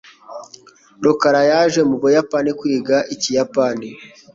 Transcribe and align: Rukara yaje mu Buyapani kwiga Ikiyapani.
Rukara 1.03 1.41
yaje 1.51 1.81
mu 1.89 1.95
Buyapani 2.01 2.51
kwiga 2.59 2.97
Ikiyapani. 3.13 3.89